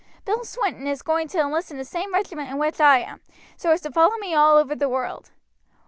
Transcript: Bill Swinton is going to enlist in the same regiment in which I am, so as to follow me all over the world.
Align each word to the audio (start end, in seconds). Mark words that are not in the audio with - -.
Bill 0.25 0.43
Swinton 0.43 0.87
is 0.87 1.03
going 1.03 1.27
to 1.27 1.37
enlist 1.39 1.69
in 1.69 1.77
the 1.77 1.85
same 1.85 2.11
regiment 2.15 2.49
in 2.49 2.57
which 2.57 2.79
I 2.81 2.97
am, 3.01 3.21
so 3.55 3.69
as 3.69 3.81
to 3.81 3.91
follow 3.91 4.17
me 4.17 4.33
all 4.33 4.57
over 4.57 4.73
the 4.75 4.89
world. 4.89 5.29